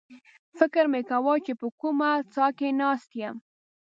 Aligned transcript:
فکر 0.57 0.85
مې 0.91 1.01
کاوه 1.09 1.35
چې 1.45 1.53
په 1.59 1.67
کومه 1.79 2.09
څاه 2.33 2.51
کې 2.57 2.67
ناست 2.81 3.09
یم. 3.21 3.35